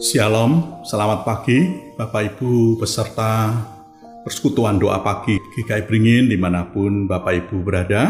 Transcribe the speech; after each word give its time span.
Shalom, 0.00 0.80
selamat 0.80 1.28
pagi 1.28 1.60
Bapak 1.92 2.32
Ibu 2.32 2.80
beserta 2.80 3.52
persekutuan 4.24 4.80
doa 4.80 4.96
pagi 5.04 5.36
GKI 5.36 5.84
Beringin 5.84 6.24
di 6.32 6.40
mana 6.40 6.64
pun 6.64 7.04
Bapak 7.04 7.44
Ibu 7.44 7.60
berada. 7.60 8.08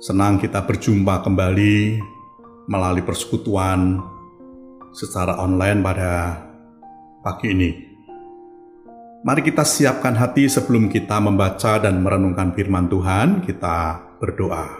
Senang 0.00 0.40
kita 0.40 0.64
berjumpa 0.64 1.20
kembali 1.20 2.00
melalui 2.72 3.04
persekutuan 3.04 4.00
secara 4.96 5.44
online 5.44 5.84
pada 5.84 6.40
pagi 7.20 7.52
ini. 7.52 7.70
Mari 9.28 9.44
kita 9.44 9.60
siapkan 9.60 10.16
hati 10.16 10.48
sebelum 10.48 10.88
kita 10.88 11.20
membaca 11.20 11.76
dan 11.76 12.00
merenungkan 12.00 12.56
firman 12.56 12.88
Tuhan, 12.88 13.44
kita 13.44 14.00
berdoa. 14.24 14.72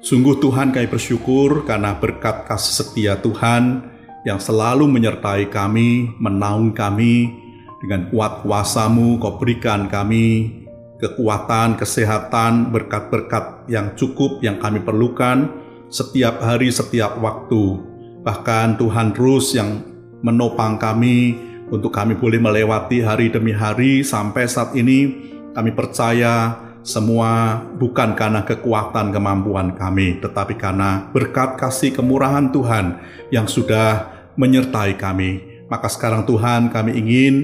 Sungguh 0.00 0.40
Tuhan 0.40 0.72
kami 0.72 0.88
bersyukur 0.88 1.68
karena 1.68 2.00
berkat 2.00 2.48
kasih 2.48 2.74
setia 2.80 3.20
Tuhan 3.20 3.97
yang 4.28 4.36
selalu 4.36 4.84
menyertai 4.84 5.48
kami, 5.48 6.12
menaung 6.20 6.76
kami, 6.76 7.32
dengan 7.80 8.12
kuat 8.12 8.44
kuasamu 8.44 9.16
kau 9.16 9.40
berikan 9.40 9.88
kami 9.88 10.58
kekuatan, 10.98 11.78
kesehatan, 11.78 12.74
berkat-berkat 12.74 13.70
yang 13.70 13.94
cukup 13.94 14.42
yang 14.42 14.58
kami 14.58 14.82
perlukan 14.82 15.46
setiap 15.88 16.42
hari, 16.42 16.74
setiap 16.74 17.16
waktu. 17.22 17.80
Bahkan 18.26 18.76
Tuhan 18.76 19.14
terus 19.14 19.54
yang 19.54 19.78
menopang 20.20 20.76
kami 20.76 21.38
untuk 21.70 21.94
kami 21.94 22.18
boleh 22.18 22.42
melewati 22.42 22.98
hari 23.00 23.30
demi 23.30 23.54
hari 23.54 24.02
sampai 24.02 24.50
saat 24.50 24.74
ini 24.74 25.30
kami 25.54 25.70
percaya 25.70 26.66
semua 26.82 27.62
bukan 27.78 28.18
karena 28.18 28.42
kekuatan 28.42 29.14
kemampuan 29.14 29.78
kami, 29.78 30.18
tetapi 30.18 30.58
karena 30.58 31.06
berkat 31.14 31.54
kasih 31.54 31.94
kemurahan 31.94 32.50
Tuhan 32.50 32.98
yang 33.30 33.46
sudah 33.46 34.17
menyertai 34.38 34.94
kami. 34.96 35.66
Maka 35.68 35.90
sekarang 35.90 36.24
Tuhan 36.24 36.72
kami 36.72 36.96
ingin 36.96 37.34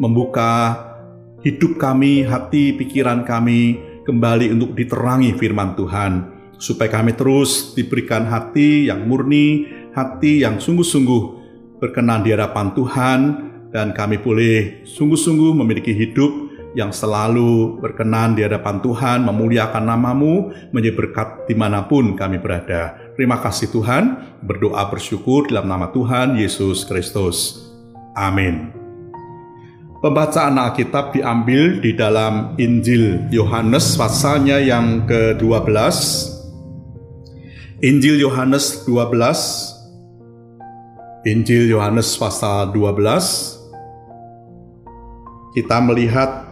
membuka 0.00 0.80
hidup 1.44 1.76
kami, 1.76 2.24
hati, 2.24 2.72
pikiran 2.72 3.26
kami 3.28 3.76
kembali 4.08 4.54
untuk 4.56 4.72
diterangi 4.72 5.36
firman 5.36 5.76
Tuhan. 5.76 6.32
Supaya 6.56 7.02
kami 7.02 7.12
terus 7.18 7.74
diberikan 7.76 8.24
hati 8.24 8.88
yang 8.88 9.04
murni, 9.04 9.68
hati 9.92 10.46
yang 10.46 10.56
sungguh-sungguh 10.62 11.22
berkenan 11.82 12.24
di 12.24 12.32
hadapan 12.32 12.72
Tuhan, 12.72 13.20
dan 13.74 13.90
kami 13.90 14.22
boleh 14.22 14.86
sungguh-sungguh 14.86 15.50
memiliki 15.58 15.90
hidup 15.90 16.30
yang 16.78 16.90
selalu 16.90 17.78
berkenan 17.82 18.34
di 18.38 18.46
hadapan 18.46 18.82
Tuhan, 18.82 19.26
memuliakan 19.26 19.84
namamu, 19.84 20.54
menjadi 20.74 20.94
berkat 20.94 21.28
di 21.50 21.54
mana 21.58 21.86
pun 21.86 22.18
kami 22.18 22.38
berada. 22.38 23.03
Terima 23.14 23.38
kasih 23.38 23.70
Tuhan, 23.70 24.38
berdoa 24.42 24.90
bersyukur 24.90 25.46
dalam 25.46 25.70
nama 25.70 25.86
Tuhan 25.94 26.34
Yesus 26.34 26.82
Kristus. 26.82 27.62
Amin. 28.18 28.74
Pembacaan 30.02 30.58
Alkitab 30.58 31.14
diambil 31.14 31.78
di 31.78 31.94
dalam 31.94 32.58
Injil 32.58 33.30
Yohanes 33.30 33.94
pasalnya 33.94 34.58
yang 34.58 35.06
ke-12. 35.06 35.78
Injil 37.84 38.16
Yohanes 38.18 38.82
12 38.82 39.74
Injil 41.24 41.72
Yohanes 41.72 42.20
pasal 42.20 42.72
12 42.72 43.00
kita 45.56 45.76
melihat 45.80 46.44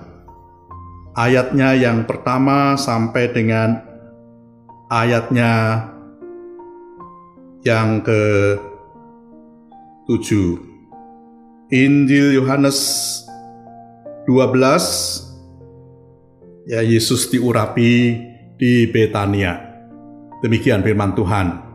ayatnya 1.13 1.77
yang 1.77 2.09
pertama 2.09 2.77
sampai 2.81 3.29
dengan 3.33 3.85
ayatnya 4.89 5.92
yang 7.63 8.03
ke 8.03 8.59
tujuh. 10.11 10.59
Injil 11.73 12.37
Yohanes 12.37 12.77
12 14.29 16.69
ya 16.69 16.85
Yesus 16.85 17.33
diurapi 17.33 18.21
di 18.59 18.87
Betania. 18.91 19.57
Demikian 20.43 20.83
firman 20.85 21.17
Tuhan. 21.17 21.73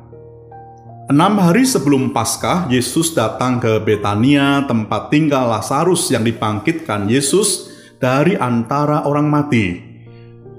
Enam 1.08 1.40
hari 1.40 1.64
sebelum 1.64 2.12
Paskah, 2.12 2.68
Yesus 2.68 3.16
datang 3.16 3.64
ke 3.64 3.80
Betania, 3.80 4.68
tempat 4.68 5.08
tinggal 5.08 5.48
Lazarus 5.48 6.12
yang 6.12 6.28
dibangkitkan 6.28 7.08
Yesus 7.08 7.72
dari 7.96 8.36
antara 8.36 9.08
orang 9.08 9.32
mati. 9.32 9.88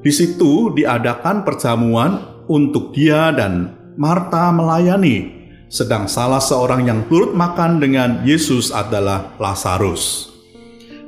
Di 0.00 0.08
situ 0.08 0.72
diadakan 0.72 1.44
perjamuan 1.44 2.40
untuk 2.48 2.96
dia 2.96 3.28
dan 3.28 3.77
Marta 3.98 4.54
melayani, 4.54 5.26
sedang 5.66 6.06
salah 6.06 6.38
seorang 6.38 6.86
yang 6.86 7.10
turut 7.10 7.34
makan 7.34 7.82
dengan 7.82 8.22
Yesus 8.22 8.70
adalah 8.70 9.34
Lazarus. 9.42 10.30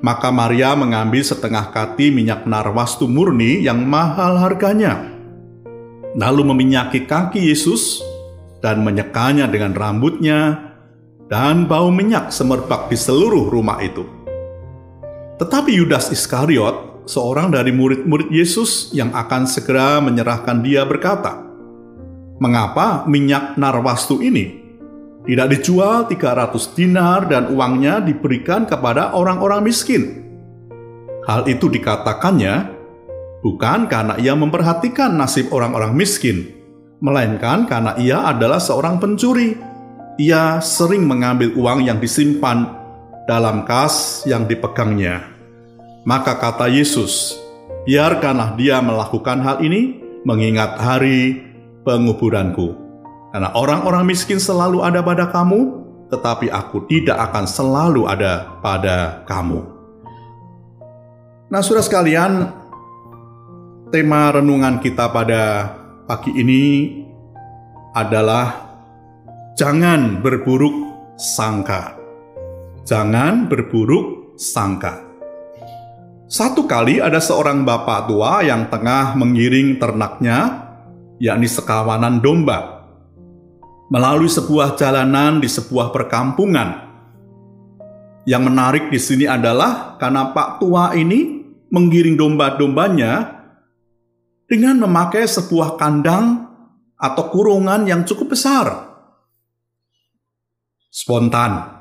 Maka 0.02 0.34
Maria 0.34 0.74
mengambil 0.74 1.22
setengah 1.22 1.70
kati 1.70 2.10
minyak 2.10 2.50
narwastu 2.50 3.06
murni 3.06 3.62
yang 3.62 3.86
mahal 3.86 4.42
harganya, 4.42 5.06
lalu 6.18 6.50
meminyaki 6.50 7.06
kaki 7.06 7.38
Yesus 7.38 8.02
dan 8.58 8.82
menyekanya 8.82 9.46
dengan 9.46 9.70
rambutnya, 9.70 10.58
dan 11.30 11.70
bau 11.70 11.94
minyak 11.94 12.34
semerbak 12.34 12.90
di 12.90 12.98
seluruh 12.98 13.54
rumah 13.54 13.78
itu. 13.86 14.02
Tetapi 15.38 15.78
Yudas 15.78 16.10
Iskariot, 16.10 17.06
seorang 17.06 17.54
dari 17.54 17.70
murid-murid 17.70 18.34
Yesus 18.34 18.90
yang 18.90 19.14
akan 19.14 19.46
segera 19.46 20.02
menyerahkan 20.02 20.58
dia 20.58 20.82
berkata, 20.82 21.49
Mengapa 22.40 23.04
minyak 23.04 23.60
narwastu 23.60 24.24
ini 24.24 24.64
tidak 25.28 25.52
dijual 25.52 26.08
300 26.08 26.56
dinar 26.72 27.28
dan 27.28 27.52
uangnya 27.52 28.00
diberikan 28.00 28.64
kepada 28.64 29.12
orang-orang 29.12 29.60
miskin? 29.60 30.24
Hal 31.28 31.44
itu 31.44 31.68
dikatakannya 31.68 32.72
bukan 33.44 33.92
karena 33.92 34.16
ia 34.16 34.32
memperhatikan 34.32 35.20
nasib 35.20 35.52
orang-orang 35.52 35.92
miskin, 35.92 36.48
melainkan 37.04 37.68
karena 37.68 37.92
ia 38.00 38.24
adalah 38.24 38.56
seorang 38.56 38.96
pencuri. 38.96 39.60
Ia 40.16 40.64
sering 40.64 41.04
mengambil 41.04 41.52
uang 41.60 41.84
yang 41.84 42.00
disimpan 42.00 42.72
dalam 43.28 43.68
kas 43.68 44.24
yang 44.24 44.48
dipegangnya. 44.48 45.28
Maka 46.08 46.40
kata 46.40 46.72
Yesus, 46.72 47.36
biarkanlah 47.84 48.56
dia 48.56 48.80
melakukan 48.80 49.44
hal 49.44 49.60
ini 49.60 50.00
mengingat 50.24 50.80
hari 50.80 51.49
penguburanku. 51.90 52.78
Karena 53.34 53.50
orang-orang 53.58 54.06
miskin 54.14 54.38
selalu 54.38 54.86
ada 54.86 55.02
pada 55.02 55.26
kamu, 55.26 55.82
tetapi 56.06 56.46
aku 56.50 56.86
tidak 56.86 57.18
akan 57.18 57.44
selalu 57.50 58.06
ada 58.06 58.58
pada 58.62 59.26
kamu. 59.26 59.62
Nah, 61.50 61.62
sudah 61.62 61.82
sekalian, 61.82 62.46
tema 63.90 64.30
renungan 64.30 64.78
kita 64.78 65.10
pada 65.10 65.74
pagi 66.06 66.30
ini 66.38 66.94
adalah 67.90 68.70
jangan 69.58 70.22
berburuk 70.22 70.74
sangka. 71.18 71.98
Jangan 72.86 73.50
berburuk 73.50 74.38
sangka. 74.38 75.10
Satu 76.30 76.70
kali 76.70 77.02
ada 77.02 77.18
seorang 77.18 77.66
bapak 77.66 78.06
tua 78.06 78.46
yang 78.46 78.70
tengah 78.70 79.18
mengiring 79.18 79.82
ternaknya, 79.82 80.69
yakni 81.20 81.44
sekawanan 81.44 82.24
domba, 82.24 82.88
melalui 83.92 84.32
sebuah 84.32 84.80
jalanan 84.80 85.38
di 85.38 85.46
sebuah 85.46 85.92
perkampungan. 85.92 86.88
Yang 88.24 88.42
menarik 88.48 88.84
di 88.88 89.00
sini 89.00 89.24
adalah 89.28 90.00
karena 90.00 90.32
Pak 90.32 90.60
Tua 90.60 90.96
ini 90.96 91.44
menggiring 91.68 92.16
domba-dombanya 92.16 93.12
dengan 94.48 94.80
memakai 94.80 95.28
sebuah 95.28 95.76
kandang 95.76 96.48
atau 96.96 97.24
kurungan 97.28 97.84
yang 97.84 98.02
cukup 98.08 98.32
besar. 98.32 98.90
Spontan, 100.90 101.80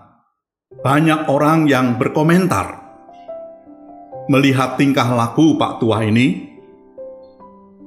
banyak 0.80 1.28
orang 1.28 1.66
yang 1.66 1.98
berkomentar 1.98 2.80
melihat 4.30 4.78
tingkah 4.78 5.10
laku 5.10 5.58
Pak 5.58 5.82
Tua 5.82 6.06
ini. 6.06 6.49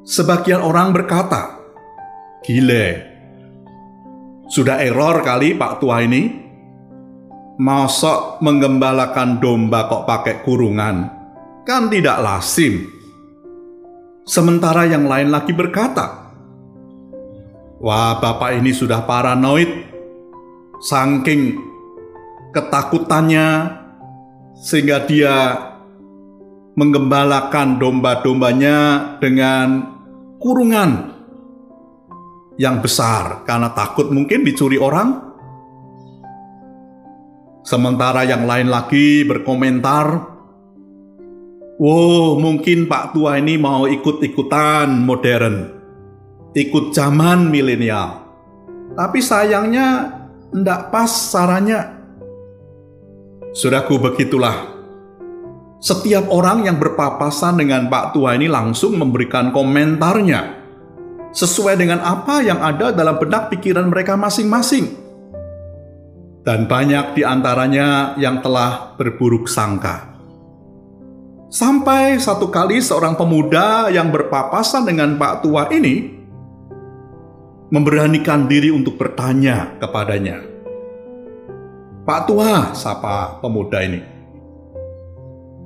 Sebagian 0.03 0.63
orang 0.63 0.91
berkata, 0.91 1.63
"Gile, 2.43 2.87
sudah 4.51 4.83
error 4.83 5.23
kali 5.23 5.55
Pak 5.55 5.79
Tua 5.79 6.03
ini. 6.03 6.43
Masuk 7.63 8.43
menggembalakan 8.43 9.39
domba 9.39 9.87
kok 9.87 10.03
pakai 10.03 10.43
kurungan, 10.43 10.97
kan 11.63 11.87
tidak 11.87 12.19
lazim." 12.19 12.83
Sementara 14.23 14.87
yang 14.87 15.11
lain 15.11 15.35
lagi 15.35 15.51
berkata, 15.51 16.23
Wah 17.83 18.23
bapak 18.23 18.63
ini 18.63 18.71
sudah 18.71 19.03
paranoid, 19.03 19.67
saking 20.79 21.59
ketakutannya 22.55 23.75
sehingga 24.55 25.03
dia 25.03 25.35
menggembalakan 26.73 27.77
domba-dombanya 27.77 28.77
dengan 29.21 30.01
kurungan 30.41 31.13
yang 32.57 32.81
besar 32.81 33.45
karena 33.45 33.73
takut 33.73 34.09
mungkin 34.09 34.45
dicuri 34.45 34.81
orang. 34.81 35.33
Sementara 37.63 38.27
yang 38.27 38.43
lain 38.43 38.67
lagi 38.67 39.23
berkomentar, 39.23 40.33
Wow, 41.83 42.39
mungkin 42.39 42.87
Pak 42.87 43.11
Tua 43.17 43.43
ini 43.43 43.59
mau 43.59 43.91
ikut-ikutan 43.91 44.93
modern, 45.03 45.67
ikut 46.55 46.95
zaman 46.95 47.51
milenial. 47.51 48.23
Tapi 48.95 49.19
sayangnya 49.19 50.15
ndak 50.53 50.95
pas 50.95 51.11
sarannya. 51.11 51.81
Sudahku 53.51 53.99
begitulah. 53.99 54.72
Setiap 55.83 56.31
orang 56.31 56.63
yang 56.63 56.79
berpapasan 56.79 57.59
dengan 57.59 57.91
Pak 57.91 58.15
Tua 58.15 58.39
ini 58.39 58.47
langsung 58.47 58.95
memberikan 58.95 59.51
komentarnya 59.51 60.63
sesuai 61.35 61.75
dengan 61.75 61.99
apa 61.99 62.39
yang 62.39 62.63
ada 62.63 62.95
dalam 62.95 63.19
benak 63.19 63.51
pikiran 63.51 63.91
mereka 63.91 64.15
masing-masing. 64.15 64.95
Dan 66.47 66.71
banyak 66.71 67.19
di 67.19 67.27
antaranya 67.27 68.15
yang 68.15 68.39
telah 68.39 68.95
berburuk 68.95 69.51
sangka. 69.51 70.15
Sampai 71.51 72.15
satu 72.23 72.47
kali 72.47 72.79
seorang 72.79 73.19
pemuda 73.19 73.91
yang 73.91 74.15
berpapasan 74.15 74.87
dengan 74.87 75.19
Pak 75.19 75.43
Tua 75.43 75.67
ini 75.75 76.15
memberanikan 77.75 78.47
diri 78.47 78.71
untuk 78.71 78.95
bertanya 78.95 79.75
kepadanya. 79.83 80.47
Pak 82.07 82.21
Tua, 82.31 82.71
sapa 82.71 83.43
pemuda 83.43 83.83
ini. 83.83 84.12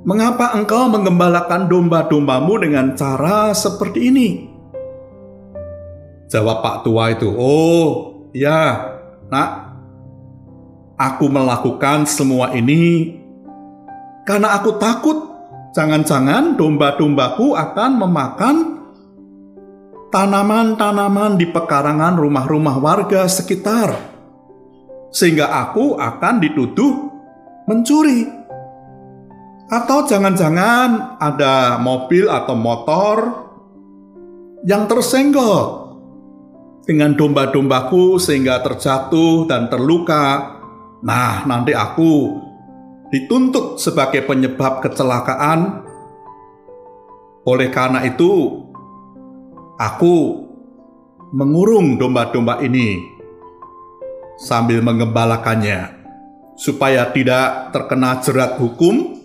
Mengapa 0.06 0.54
engkau 0.54 0.86
mengembalakan 0.86 1.66
domba-dombamu 1.66 2.62
dengan 2.62 2.94
cara 2.94 3.50
seperti 3.50 4.08
ini? 4.08 4.28
Jawab 6.30 6.62
Pak 6.62 6.76
Tua 6.86 7.10
itu, 7.10 7.26
oh 7.34 7.90
ya 8.30 8.94
nak, 9.26 9.50
aku 10.94 11.26
melakukan 11.26 12.06
semua 12.06 12.54
ini 12.54 13.18
karena 14.22 14.54
aku 14.58 14.78
takut 14.78 15.36
Jangan-jangan 15.76 16.56
domba-dombaku 16.56 17.52
akan 17.52 17.90
memakan 18.00 18.56
tanaman-tanaman 20.08 21.36
di 21.36 21.52
pekarangan 21.52 22.16
rumah-rumah 22.16 22.80
warga 22.80 23.28
sekitar, 23.28 23.92
sehingga 25.12 25.52
aku 25.52 26.00
akan 26.00 26.40
dituduh 26.40 27.12
mencuri. 27.68 28.45
Atau 29.66 30.06
jangan-jangan 30.06 31.18
ada 31.18 31.82
mobil 31.82 32.30
atau 32.30 32.54
motor 32.54 33.16
yang 34.62 34.86
tersenggol 34.86 35.86
dengan 36.86 37.18
domba-dombaku 37.18 38.22
sehingga 38.22 38.62
terjatuh 38.62 39.50
dan 39.50 39.66
terluka. 39.66 40.54
Nah, 41.02 41.42
nanti 41.50 41.74
aku 41.74 42.38
dituntut 43.10 43.82
sebagai 43.82 44.22
penyebab 44.22 44.86
kecelakaan. 44.86 45.82
Oleh 47.42 47.70
karena 47.74 48.06
itu, 48.06 48.62
aku 49.78 50.46
mengurung 51.34 51.98
domba-domba 51.98 52.62
ini 52.62 53.02
sambil 54.38 54.78
mengembalakannya 54.78 55.90
supaya 56.54 57.10
tidak 57.10 57.74
terkena 57.74 58.22
jerat 58.22 58.62
hukum 58.62 59.15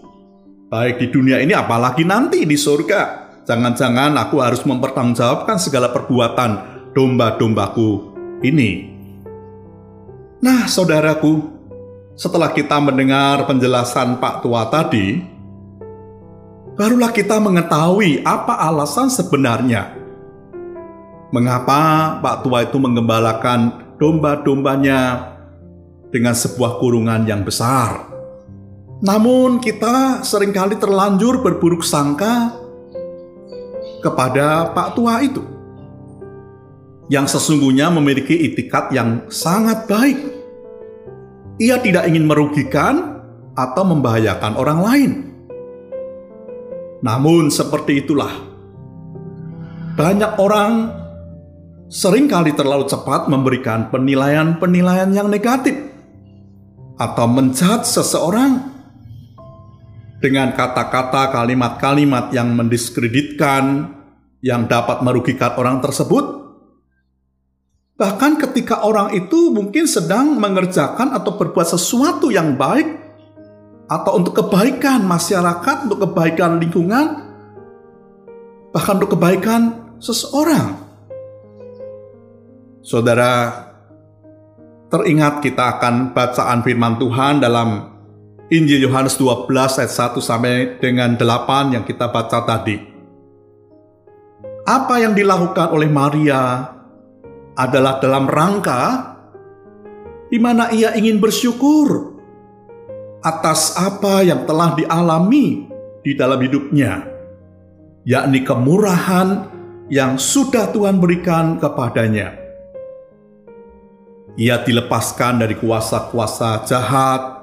baik 0.71 1.03
di 1.03 1.07
dunia 1.11 1.43
ini 1.43 1.51
apalagi 1.51 2.07
nanti 2.07 2.47
di 2.47 2.55
surga. 2.55 3.19
Jangan-jangan 3.43 4.15
aku 4.15 4.39
harus 4.39 4.63
mempertanggungjawabkan 4.63 5.59
segala 5.59 5.91
perbuatan 5.91 6.51
domba-dombaku 6.95 8.15
ini. 8.47 8.87
Nah, 10.39 10.71
saudaraku, 10.71 11.43
setelah 12.15 12.55
kita 12.55 12.79
mendengar 12.79 13.43
penjelasan 13.43 14.17
Pak 14.23 14.45
Tua 14.45 14.71
tadi, 14.71 15.19
barulah 16.79 17.11
kita 17.11 17.37
mengetahui 17.43 18.23
apa 18.23 18.55
alasan 18.63 19.11
sebenarnya. 19.11 19.99
Mengapa 21.35 22.15
Pak 22.23 22.47
Tua 22.47 22.63
itu 22.63 22.77
mengembalakan 22.79 23.91
domba-dombanya 23.99 25.29
dengan 26.13 26.33
sebuah 26.37 26.79
kurungan 26.79 27.27
yang 27.27 27.43
besar. 27.43 28.10
Namun 29.01 29.57
kita 29.57 30.21
sering 30.21 30.53
kali 30.53 30.77
terlanjur 30.77 31.41
berburuk 31.41 31.81
sangka 31.81 32.53
kepada 34.05 34.69
Pak 34.77 34.93
Tua 34.93 35.25
itu 35.25 35.41
yang 37.09 37.25
sesungguhnya 37.25 37.89
memiliki 37.89 38.37
itikat 38.45 38.93
yang 38.93 39.25
sangat 39.27 39.89
baik. 39.89 40.21
Ia 41.57 41.81
tidak 41.81 42.07
ingin 42.07 42.29
merugikan 42.29 43.25
atau 43.57 43.83
membahayakan 43.83 44.53
orang 44.55 44.79
lain. 44.79 45.11
Namun, 47.01 47.49
seperti 47.49 48.05
itulah. 48.05 48.31
Banyak 49.97 50.39
orang 50.39 50.71
sering 51.91 52.31
kali 52.31 52.55
terlalu 52.55 52.87
cepat 52.87 53.27
memberikan 53.27 53.91
penilaian-penilaian 53.91 55.11
yang 55.11 55.27
negatif 55.27 55.75
atau 56.95 57.25
menjat 57.27 57.83
seseorang 57.83 58.80
dengan 60.21 60.53
kata-kata 60.53 61.33
kalimat-kalimat 61.33 62.29
yang 62.31 62.53
mendiskreditkan 62.53 63.97
yang 64.45 64.69
dapat 64.69 65.01
merugikan 65.01 65.57
orang 65.57 65.81
tersebut 65.81 66.41
Bahkan 68.01 68.41
ketika 68.41 68.81
orang 68.81 69.13
itu 69.13 69.53
mungkin 69.53 69.85
sedang 69.85 70.33
mengerjakan 70.41 71.13
atau 71.13 71.37
berbuat 71.37 71.69
sesuatu 71.69 72.33
yang 72.33 72.57
baik 72.57 72.97
atau 73.85 74.17
untuk 74.17 74.41
kebaikan 74.41 75.05
masyarakat, 75.05 75.85
untuk 75.85 76.09
kebaikan 76.09 76.57
lingkungan, 76.57 77.29
bahkan 78.73 78.97
untuk 78.97 79.13
kebaikan 79.13 79.93
seseorang. 80.01 80.81
Saudara, 82.81 83.53
teringat 84.89 85.45
kita 85.45 85.77
akan 85.77 86.17
bacaan 86.17 86.65
firman 86.65 86.97
Tuhan 86.97 87.37
dalam 87.37 87.85
Injil 88.51 88.83
Yohanes 88.83 89.15
12 89.15 89.47
ayat 89.79 89.93
1 89.95 90.19
sampai 90.19 90.75
dengan 90.83 91.15
8 91.15 91.71
yang 91.71 91.87
kita 91.87 92.11
baca 92.11 92.43
tadi. 92.43 92.75
Apa 94.67 94.99
yang 94.99 95.15
dilakukan 95.15 95.71
oleh 95.71 95.87
Maria 95.87 96.67
adalah 97.55 98.03
dalam 98.03 98.27
rangka 98.27 99.15
di 100.27 100.35
mana 100.35 100.67
ia 100.75 100.91
ingin 100.99 101.23
bersyukur 101.23 102.19
atas 103.23 103.79
apa 103.79 104.19
yang 104.19 104.43
telah 104.43 104.75
dialami 104.75 105.71
di 106.03 106.11
dalam 106.11 106.43
hidupnya, 106.43 107.07
yakni 108.03 108.43
kemurahan 108.43 109.47
yang 109.87 110.19
sudah 110.19 110.75
Tuhan 110.75 110.99
berikan 110.99 111.55
kepadanya. 111.55 112.35
Ia 114.35 114.59
dilepaskan 114.59 115.43
dari 115.43 115.55
kuasa-kuasa 115.55 116.63
jahat, 116.67 117.40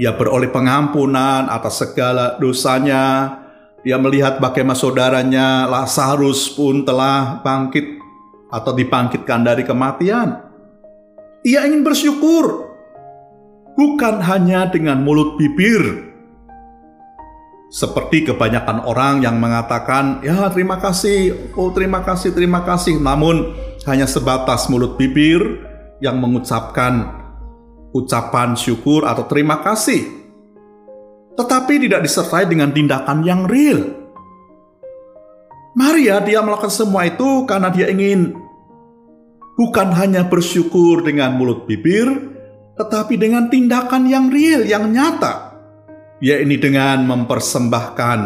ia 0.00 0.16
beroleh 0.16 0.48
pengampunan 0.48 1.48
atas 1.52 1.84
segala 1.84 2.40
dosanya, 2.40 3.38
ia 3.82 3.98
melihat 3.98 4.38
bagaimana 4.38 4.78
saudaranya 4.78 5.66
Lazarus 5.66 6.48
pun 6.54 6.86
telah 6.86 7.42
bangkit 7.42 7.98
atau 8.48 8.72
dibangkitkan 8.72 9.42
dari 9.42 9.66
kematian. 9.66 10.38
Ia 11.42 11.66
ingin 11.66 11.82
bersyukur, 11.82 12.70
bukan 13.74 14.22
hanya 14.22 14.70
dengan 14.70 15.02
mulut 15.02 15.34
bibir. 15.34 16.12
Seperti 17.72 18.28
kebanyakan 18.28 18.84
orang 18.84 19.24
yang 19.24 19.40
mengatakan, 19.40 20.20
"Ya, 20.20 20.44
terima 20.52 20.76
kasih, 20.76 21.50
oh 21.56 21.72
terima 21.72 22.04
kasih, 22.04 22.36
terima 22.36 22.60
kasih," 22.62 23.00
namun 23.00 23.56
hanya 23.88 24.04
sebatas 24.04 24.68
mulut 24.68 25.00
bibir 25.00 25.40
yang 26.04 26.20
mengucapkan 26.20 27.21
ucapan 27.92 28.56
syukur 28.56 29.04
atau 29.04 29.28
terima 29.28 29.60
kasih, 29.60 30.08
tetapi 31.36 31.88
tidak 31.88 32.04
disertai 32.04 32.48
dengan 32.48 32.72
tindakan 32.72 33.24
yang 33.24 33.44
real. 33.44 34.00
Maria 35.72 36.20
dia 36.20 36.44
melakukan 36.44 36.72
semua 36.72 37.08
itu 37.08 37.48
karena 37.48 37.72
dia 37.72 37.88
ingin 37.88 38.36
bukan 39.56 39.88
hanya 39.96 40.28
bersyukur 40.28 41.00
dengan 41.00 41.36
mulut 41.36 41.64
bibir, 41.64 42.08
tetapi 42.76 43.16
dengan 43.16 43.48
tindakan 43.48 44.04
yang 44.08 44.28
real, 44.28 44.64
yang 44.64 44.92
nyata, 44.92 45.56
yaitu 46.20 46.60
dengan 46.60 47.04
mempersembahkan 47.08 48.20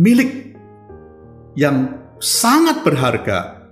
milik 0.00 0.52
yang 1.56 1.96
sangat 2.20 2.84
berharga, 2.84 3.63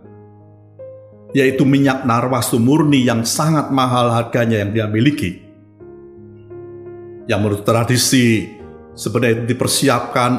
yaitu 1.33 1.65
minyak 1.65 2.05
narwastu 2.05 2.61
murni 2.61 3.09
yang 3.09 3.25
sangat 3.25 3.73
mahal 3.73 4.13
harganya 4.13 4.61
yang 4.61 4.71
dia 4.73 4.87
miliki. 4.89 5.41
Yang 7.25 7.41
menurut 7.41 7.65
tradisi 7.65 8.53
sebenarnya 8.93 9.49
dipersiapkan 9.49 10.33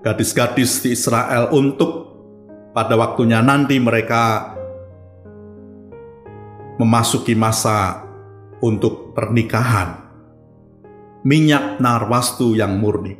gadis-gadis 0.00 0.80
di 0.80 0.96
Israel 0.96 1.52
untuk 1.52 2.16
pada 2.72 2.96
waktunya 2.96 3.44
nanti 3.44 3.76
mereka 3.76 4.56
memasuki 6.80 7.36
masa 7.36 8.02
untuk 8.64 9.12
pernikahan. 9.14 10.02
minyak 11.24 11.80
narwastu 11.80 12.52
yang 12.52 12.76
murni. 12.76 13.16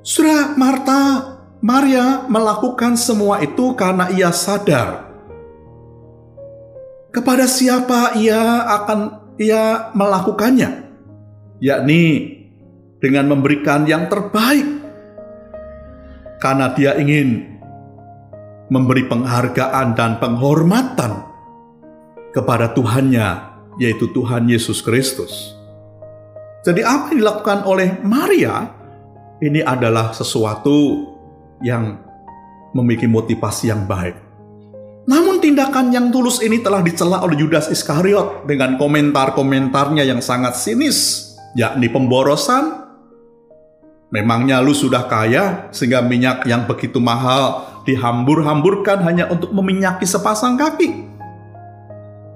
Surah 0.00 0.56
Marta, 0.56 1.36
Maria 1.60 2.24
melakukan 2.32 2.96
semua 2.96 3.44
itu 3.44 3.76
karena 3.76 4.08
ia 4.08 4.32
sadar 4.32 5.09
kepada 7.10 7.46
siapa 7.46 8.14
ia 8.18 8.66
akan 8.80 8.98
ia 9.38 9.90
melakukannya, 9.94 10.90
yakni 11.58 12.04
dengan 13.02 13.34
memberikan 13.34 13.86
yang 13.86 14.06
terbaik, 14.06 14.66
karena 16.38 16.70
dia 16.74 16.94
ingin 16.96 17.58
memberi 18.70 19.10
penghargaan 19.10 19.98
dan 19.98 20.22
penghormatan 20.22 21.26
kepada 22.30 22.70
Tuhannya, 22.70 23.28
yaitu 23.82 24.06
Tuhan 24.14 24.46
Yesus 24.46 24.78
Kristus. 24.78 25.58
Jadi, 26.62 26.84
apa 26.84 27.10
yang 27.10 27.24
dilakukan 27.24 27.64
oleh 27.64 27.98
Maria 28.04 28.68
ini 29.40 29.64
adalah 29.64 30.12
sesuatu 30.12 31.08
yang 31.64 31.96
memiliki 32.76 33.08
motivasi 33.08 33.72
yang 33.72 33.88
baik. 33.88 34.29
Namun 35.10 35.42
tindakan 35.42 35.90
yang 35.90 36.14
tulus 36.14 36.38
ini 36.38 36.62
telah 36.62 36.86
dicela 36.86 37.18
oleh 37.26 37.34
Yudas 37.34 37.66
Iskariot 37.66 38.46
dengan 38.46 38.78
komentar-komentarnya 38.78 40.06
yang 40.06 40.22
sangat 40.22 40.54
sinis, 40.54 41.34
yakni 41.58 41.90
pemborosan. 41.90 42.86
Memangnya 44.14 44.62
lu 44.62 44.70
sudah 44.70 45.10
kaya 45.10 45.66
sehingga 45.74 45.98
minyak 45.98 46.46
yang 46.46 46.62
begitu 46.70 47.02
mahal 47.02 47.66
dihambur-hamburkan 47.86 49.02
hanya 49.02 49.26
untuk 49.26 49.50
meminyaki 49.50 50.06
sepasang 50.06 50.54
kaki. 50.54 51.10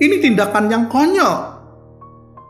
Ini 0.02 0.16
tindakan 0.19 0.66
yang 0.66 0.90
konyol 0.90 1.54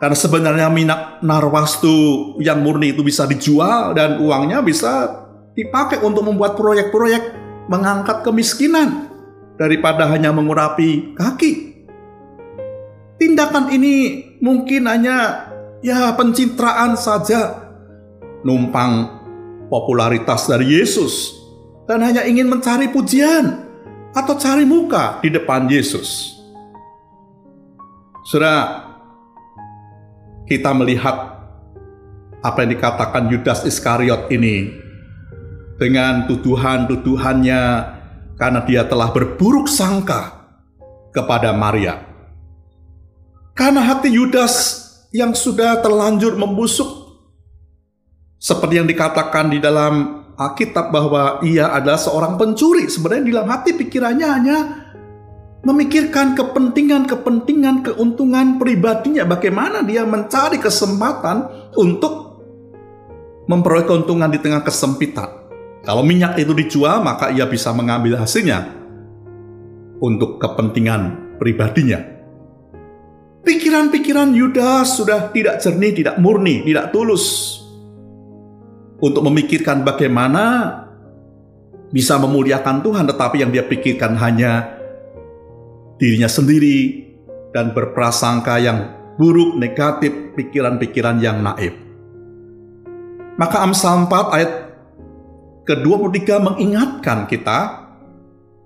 karena 0.00 0.16
sebenarnya 0.16 0.68
minyak 0.72 1.00
narwastu 1.20 2.36
yang 2.40 2.64
murni 2.64 2.96
itu 2.96 3.04
bisa 3.04 3.28
dijual 3.28 3.92
dan 3.92 4.20
uangnya 4.20 4.64
bisa 4.64 5.24
dipakai 5.52 6.00
untuk 6.00 6.24
membuat 6.24 6.56
proyek-proyek 6.56 7.36
mengangkat 7.68 8.20
kemiskinan 8.24 9.13
daripada 9.54 10.06
hanya 10.10 10.34
mengurapi 10.34 11.14
kaki. 11.14 11.74
Tindakan 13.18 13.70
ini 13.70 14.26
mungkin 14.42 14.90
hanya 14.90 15.48
ya 15.80 16.12
pencitraan 16.18 16.98
saja 16.98 17.72
numpang 18.42 19.22
popularitas 19.70 20.50
dari 20.50 20.76
Yesus 20.76 21.32
dan 21.86 22.02
hanya 22.04 22.26
ingin 22.26 22.50
mencari 22.50 22.90
pujian 22.90 23.64
atau 24.12 24.34
cari 24.36 24.66
muka 24.66 25.22
di 25.22 25.30
depan 25.32 25.70
Yesus. 25.70 26.34
Saudara, 28.24 28.88
kita 30.48 30.72
melihat 30.72 31.34
apa 32.44 32.58
yang 32.64 32.76
dikatakan 32.76 33.28
Yudas 33.32 33.64
Iskariot 33.64 34.28
ini 34.28 34.68
dengan 35.80 36.28
tuduhan-tuduhannya 36.28 37.62
karena 38.34 38.62
dia 38.66 38.82
telah 38.86 39.10
berburuk 39.10 39.70
sangka 39.70 40.50
kepada 41.14 41.54
Maria. 41.54 42.02
Karena 43.54 43.86
hati 43.86 44.10
Yudas 44.10 44.82
yang 45.14 45.30
sudah 45.30 45.78
terlanjur 45.78 46.34
membusuk 46.34 47.22
seperti 48.42 48.82
yang 48.82 48.88
dikatakan 48.90 49.54
di 49.54 49.62
dalam 49.62 50.26
Alkitab 50.34 50.90
bahwa 50.90 51.38
ia 51.46 51.70
adalah 51.70 51.96
seorang 51.96 52.34
pencuri. 52.34 52.90
Sebenarnya 52.90 53.24
di 53.24 53.32
dalam 53.32 53.50
hati 53.54 53.70
pikirannya 53.78 54.26
hanya 54.26 54.58
memikirkan 55.64 56.34
kepentingan-kepentingan 56.34 57.86
keuntungan 57.86 58.60
pribadinya 58.60 59.24
bagaimana 59.24 59.80
dia 59.86 60.04
mencari 60.04 60.60
kesempatan 60.60 61.70
untuk 61.78 62.42
memperoleh 63.46 63.86
keuntungan 63.86 64.28
di 64.28 64.42
tengah 64.42 64.66
kesempitan. 64.66 65.43
Kalau 65.84 66.00
minyak 66.00 66.40
itu 66.40 66.56
dijual 66.56 67.04
maka 67.04 67.28
ia 67.28 67.44
bisa 67.44 67.68
mengambil 67.76 68.16
hasilnya 68.16 68.64
untuk 70.00 70.40
kepentingan 70.40 71.36
pribadinya. 71.36 72.00
Pikiran-pikiran 73.44 74.32
Yudas 74.32 74.96
sudah 74.96 75.28
tidak 75.28 75.60
jernih, 75.60 75.92
tidak 75.92 76.16
murni, 76.16 76.64
tidak 76.64 76.88
tulus 76.96 77.60
untuk 79.04 79.20
memikirkan 79.28 79.84
bagaimana 79.84 80.44
bisa 81.92 82.16
memuliakan 82.16 82.80
Tuhan, 82.80 83.04
tetapi 83.04 83.44
yang 83.44 83.52
dia 83.52 83.68
pikirkan 83.68 84.16
hanya 84.16 84.80
dirinya 86.00 86.26
sendiri 86.26 87.04
dan 87.52 87.76
berprasangka 87.76 88.56
yang 88.58 88.78
buruk, 89.20 89.60
negatif, 89.60 90.34
pikiran-pikiran 90.34 91.20
yang 91.20 91.44
naif. 91.44 91.76
Maka 93.36 93.62
Amsal 93.62 94.08
4 94.08 94.34
ayat 94.34 94.50
ke-23 95.64 96.28
mengingatkan 96.40 97.24
kita 97.28 97.88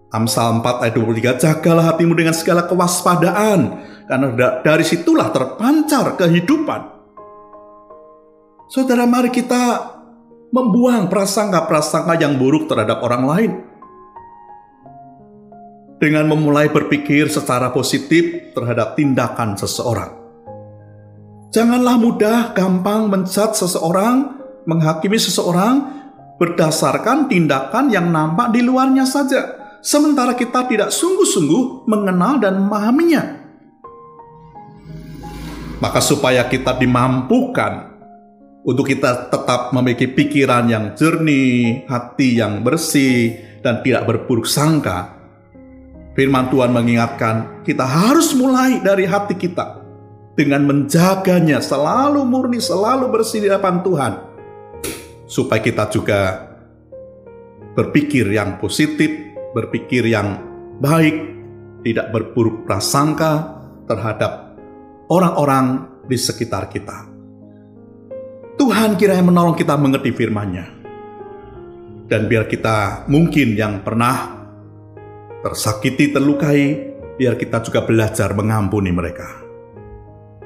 Amsal 0.08 0.60
4 0.60 0.82
ayat 0.88 0.94
23 0.98 1.42
Jagalah 1.42 1.84
hatimu 1.94 2.16
dengan 2.16 2.32
segala 2.32 2.64
kewaspadaan 2.64 3.60
Karena 4.08 4.26
dari 4.64 4.84
situlah 4.84 5.30
terpancar 5.30 6.16
kehidupan 6.16 6.80
Saudara 8.68 9.08
mari 9.08 9.32
kita 9.32 9.94
membuang 10.52 11.12
prasangka-prasangka 11.12 12.16
yang 12.20 12.40
buruk 12.40 12.68
terhadap 12.68 13.04
orang 13.04 13.24
lain 13.24 13.52
dengan 15.98 16.30
memulai 16.30 16.70
berpikir 16.70 17.26
secara 17.26 17.74
positif 17.74 18.54
terhadap 18.54 18.94
tindakan 18.94 19.58
seseorang. 19.58 20.14
Janganlah 21.50 21.96
mudah 21.98 22.38
gampang 22.54 23.10
mencat 23.10 23.58
seseorang, 23.58 24.38
menghakimi 24.68 25.18
seseorang 25.18 25.97
berdasarkan 26.38 27.26
tindakan 27.26 27.90
yang 27.90 28.08
nampak 28.08 28.54
di 28.54 28.62
luarnya 28.62 29.04
saja, 29.04 29.58
sementara 29.82 30.38
kita 30.38 30.64
tidak 30.70 30.94
sungguh-sungguh 30.94 31.84
mengenal 31.90 32.38
dan 32.38 32.62
memahaminya. 32.62 33.22
Maka 35.78 36.00
supaya 36.02 36.46
kita 36.46 36.74
dimampukan 36.74 37.94
untuk 38.66 38.86
kita 38.90 39.30
tetap 39.30 39.70
memiliki 39.70 40.10
pikiran 40.10 40.66
yang 40.66 40.84
jernih, 40.98 41.86
hati 41.86 42.38
yang 42.38 42.62
bersih, 42.66 43.38
dan 43.62 43.82
tidak 43.86 44.06
berburuk 44.06 44.46
sangka, 44.46 45.18
Firman 46.18 46.50
Tuhan 46.50 46.74
mengingatkan 46.74 47.62
kita 47.62 47.86
harus 47.86 48.34
mulai 48.34 48.82
dari 48.82 49.06
hati 49.06 49.38
kita 49.38 49.78
dengan 50.34 50.66
menjaganya 50.66 51.62
selalu 51.62 52.26
murni, 52.26 52.58
selalu 52.58 53.06
bersih 53.06 53.38
di 53.38 53.46
hadapan 53.46 53.86
Tuhan. 53.86 54.12
Supaya 55.28 55.60
kita 55.60 55.92
juga 55.92 56.48
berpikir 57.76 58.26
yang 58.32 58.56
positif, 58.56 59.12
berpikir 59.52 60.08
yang 60.08 60.40
baik, 60.80 61.16
tidak 61.84 62.10
berburuk 62.10 62.64
prasangka 62.64 63.60
terhadap 63.84 64.56
orang-orang 65.12 65.86
di 66.08 66.16
sekitar 66.16 66.72
kita. 66.72 67.06
Tuhan 68.58 68.98
kiranya 68.98 69.22
menolong 69.22 69.54
kita 69.54 69.78
mengerti 69.78 70.10
firman-Nya. 70.10 70.66
Dan 72.08 72.24
biar 72.24 72.48
kita 72.48 73.04
mungkin 73.06 73.52
yang 73.52 73.84
pernah 73.84 74.40
tersakiti, 75.44 76.10
terlukai, 76.10 76.88
biar 77.20 77.36
kita 77.36 77.62
juga 77.62 77.84
belajar 77.84 78.32
mengampuni 78.32 78.90
mereka. 78.90 79.28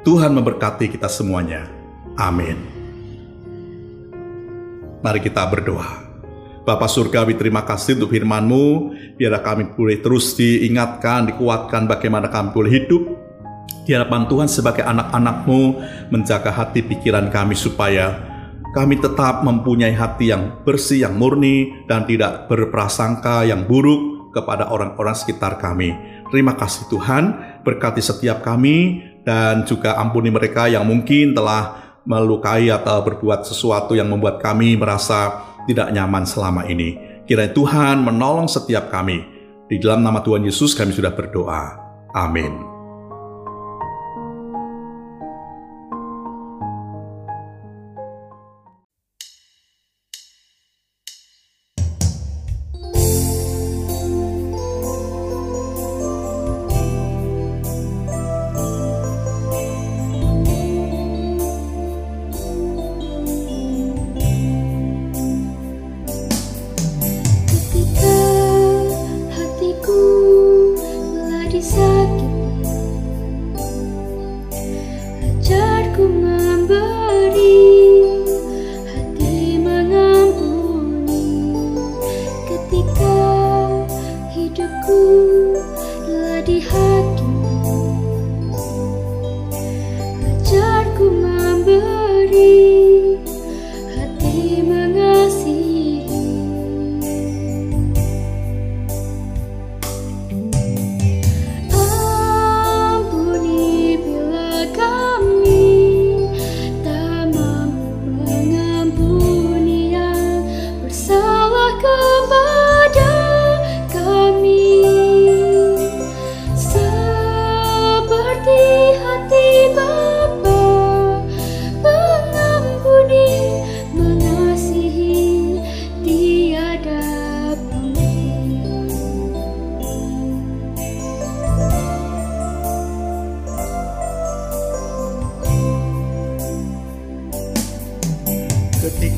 Tuhan 0.03 0.35
memberkati 0.35 0.91
kita 0.91 1.07
semuanya. 1.07 1.71
Amin. 2.19 2.72
Mari 5.02 5.18
kita 5.18 5.42
berdoa. 5.50 6.14
Bapak 6.62 6.87
Surgawi 6.87 7.35
terima 7.35 7.66
kasih 7.66 7.99
untuk 7.99 8.14
firman-Mu, 8.14 8.94
biarlah 9.18 9.42
kami 9.42 9.75
boleh 9.75 9.99
terus 9.99 10.38
diingatkan, 10.38 11.26
dikuatkan 11.26 11.90
bagaimana 11.90 12.30
kami 12.30 12.54
boleh 12.54 12.71
hidup 12.71 13.02
di 13.82 13.99
hadapan 13.99 14.30
Tuhan 14.30 14.47
sebagai 14.47 14.87
anak-anak-Mu, 14.87 15.62
menjaga 16.14 16.54
hati 16.54 16.87
pikiran 16.87 17.35
kami 17.35 17.59
supaya 17.59 18.14
kami 18.78 19.02
tetap 19.02 19.42
mempunyai 19.42 19.90
hati 19.90 20.30
yang 20.30 20.62
bersih, 20.62 21.02
yang 21.02 21.18
murni, 21.18 21.82
dan 21.90 22.06
tidak 22.06 22.47
berprasangka 22.47 23.42
yang 23.42 23.66
buruk, 23.66 24.12
kepada 24.32 24.73
orang-orang 24.73 25.12
sekitar 25.12 25.61
kami. 25.61 25.92
Terima 26.32 26.56
kasih 26.56 26.88
Tuhan, 26.88 27.37
berkati 27.62 28.00
setiap 28.00 28.40
kami 28.40 29.04
dan 29.23 29.68
juga 29.68 30.00
ampuni 30.00 30.32
mereka 30.32 30.66
yang 30.66 30.88
mungkin 30.88 31.37
telah 31.37 31.82
melukai 32.02 32.71
atau 32.71 33.02
berbuat 33.04 33.47
sesuatu 33.47 33.94
yang 33.94 34.11
membuat 34.11 34.42
kami 34.42 34.75
merasa 34.75 35.44
tidak 35.68 35.94
nyaman 35.94 36.26
selama 36.26 36.66
ini. 36.66 36.99
Kiranya 37.28 37.54
Tuhan 37.54 38.02
menolong 38.02 38.50
setiap 38.50 38.90
kami. 38.90 39.23
Di 39.71 39.78
dalam 39.78 40.02
nama 40.02 40.21
Tuhan 40.21 40.42
Yesus 40.42 40.75
kami 40.75 40.92
sudah 40.92 41.14
berdoa. 41.14 41.78
Amin. 42.12 42.72
suck 71.73 72.32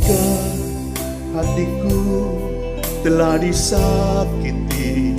ketika 0.05 0.37
hatiku 1.33 1.97
telah 3.01 3.41
disakiti 3.41 5.17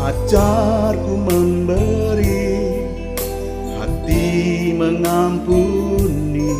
ajarku 0.00 1.12
memberi 1.20 2.48
hati 3.76 4.72
mengampuni 4.72 6.56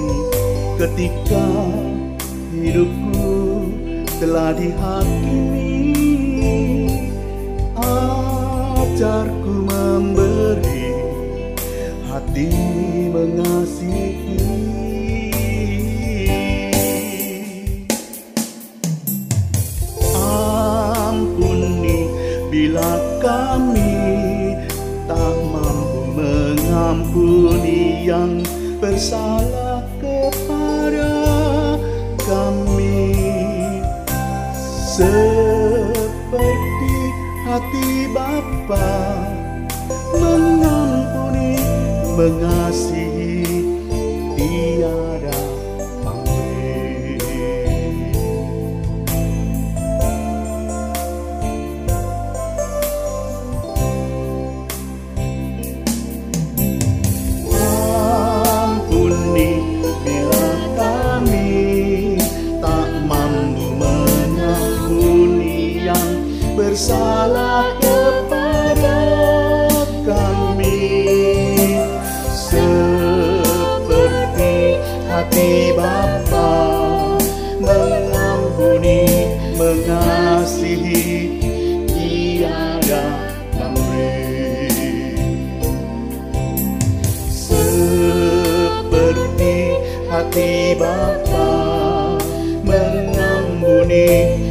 ketika 0.76 1.48
hidupku 2.52 3.32
telah 4.20 4.52
dihakimi. 4.52 5.80
Ajarku 7.80 9.64
memberi 9.64 10.92
hati 12.12 12.52
mengasihi 13.16 14.27
bila 22.48 22.96
kami 23.20 24.56
tak 25.04 25.36
mampu 25.52 26.00
mengampuni 26.16 28.08
yang 28.08 28.40
bersalah 28.80 29.84
kepada 30.00 31.12
kami 32.24 33.12
seperti 34.96 36.32
hati 37.44 38.08
Bapa 38.16 38.96
mengampuni 40.16 41.60
mengasihi 42.16 43.17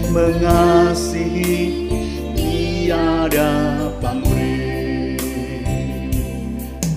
mengasihi 0.09 1.85
tiada 2.33 3.53
pamrih. 4.01 5.21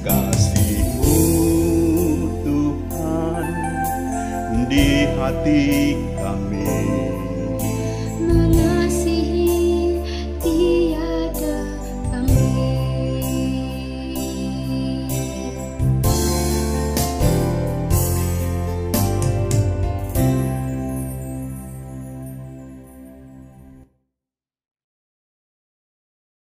Kasihmu 0.00 1.20
Tuhan 2.40 3.52
di 4.72 5.04
hati 5.20 6.00